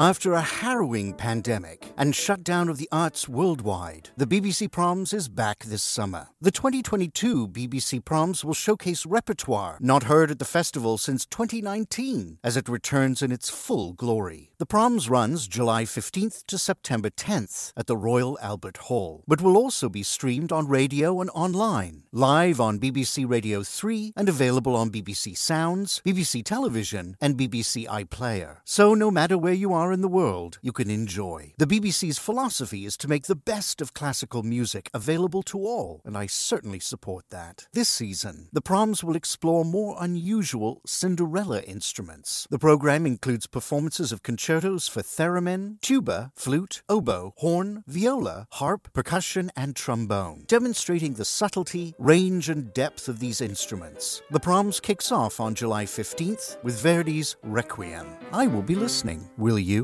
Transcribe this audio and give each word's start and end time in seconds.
After 0.00 0.34
a 0.34 0.42
harrowing 0.42 1.12
pandemic 1.12 1.90
and 1.96 2.14
shutdown 2.14 2.68
of 2.68 2.78
the 2.78 2.88
arts 2.92 3.28
worldwide, 3.28 4.10
the 4.16 4.28
BBC 4.28 4.70
Proms 4.70 5.12
is 5.12 5.28
back 5.28 5.64
this 5.64 5.82
summer. 5.82 6.28
The 6.40 6.52
2022 6.52 7.48
BBC 7.48 8.04
Proms 8.04 8.44
will 8.44 8.54
showcase 8.54 9.04
repertoire 9.04 9.76
not 9.80 10.04
heard 10.04 10.30
at 10.30 10.38
the 10.38 10.44
festival 10.44 10.98
since 10.98 11.26
2019 11.26 12.38
as 12.44 12.56
it 12.56 12.68
returns 12.68 13.22
in 13.22 13.32
its 13.32 13.50
full 13.50 13.92
glory. 13.92 14.52
The 14.58 14.66
Proms 14.66 15.10
runs 15.10 15.48
July 15.48 15.82
15th 15.82 16.46
to 16.46 16.58
September 16.58 17.10
10th 17.10 17.72
at 17.76 17.88
the 17.88 17.96
Royal 17.96 18.38
Albert 18.40 18.76
Hall, 18.76 19.24
but 19.26 19.42
will 19.42 19.56
also 19.56 19.88
be 19.88 20.04
streamed 20.04 20.52
on 20.52 20.68
radio 20.68 21.20
and 21.20 21.30
online, 21.34 22.04
live 22.12 22.60
on 22.60 22.78
BBC 22.78 23.28
Radio 23.28 23.64
3 23.64 24.12
and 24.16 24.28
available 24.28 24.76
on 24.76 24.90
BBC 24.90 25.36
Sounds, 25.36 26.00
BBC 26.06 26.44
Television, 26.44 27.16
and 27.20 27.36
BBC 27.36 27.88
iPlayer. 27.88 28.58
So 28.64 28.94
no 28.94 29.10
matter 29.10 29.36
where 29.36 29.52
you 29.52 29.72
are 29.72 29.87
in 29.92 30.00
the 30.00 30.08
world, 30.08 30.58
you 30.62 30.72
can 30.72 30.90
enjoy. 30.90 31.52
The 31.58 31.66
BBC's 31.66 32.18
philosophy 32.18 32.84
is 32.84 32.96
to 32.98 33.08
make 33.08 33.26
the 33.26 33.34
best 33.34 33.80
of 33.80 33.94
classical 33.94 34.42
music 34.42 34.90
available 34.92 35.42
to 35.44 35.58
all, 35.58 36.02
and 36.04 36.16
I 36.16 36.26
certainly 36.26 36.80
support 36.80 37.24
that. 37.30 37.66
This 37.72 37.88
season, 37.88 38.48
the 38.52 38.60
proms 38.60 39.04
will 39.04 39.16
explore 39.16 39.64
more 39.64 39.96
unusual 39.98 40.80
Cinderella 40.86 41.60
instruments. 41.62 42.46
The 42.50 42.58
program 42.58 43.06
includes 43.06 43.46
performances 43.46 44.12
of 44.12 44.22
concertos 44.22 44.88
for 44.88 45.02
theremin, 45.02 45.80
tuba, 45.80 46.32
flute, 46.36 46.82
oboe, 46.88 47.34
horn, 47.36 47.84
viola, 47.86 48.46
harp, 48.52 48.92
percussion, 48.92 49.50
and 49.56 49.74
trombone, 49.76 50.44
demonstrating 50.46 51.14
the 51.14 51.24
subtlety, 51.24 51.94
range, 51.98 52.48
and 52.48 52.72
depth 52.74 53.08
of 53.08 53.20
these 53.20 53.40
instruments. 53.40 54.22
The 54.30 54.40
proms 54.40 54.80
kicks 54.80 55.12
off 55.12 55.40
on 55.40 55.54
July 55.54 55.84
15th 55.84 56.62
with 56.62 56.80
Verdi's 56.80 57.36
Requiem. 57.42 58.06
I 58.32 58.46
will 58.46 58.62
be 58.62 58.74
listening. 58.74 59.28
Will 59.36 59.58
you? 59.58 59.77